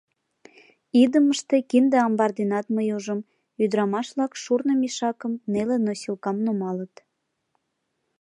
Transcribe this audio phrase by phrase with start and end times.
[1.01, 3.19] Идымыште, кинде амбар денат мый ужым:
[3.63, 6.95] ӱдырамаш-влак шурно мешакым, неле носилкам нумалыт.